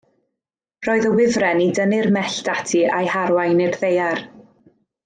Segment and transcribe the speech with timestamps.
[0.87, 4.29] Roedd y wifren i dynnu'r mellt ati a'u harwain i'r ddaear.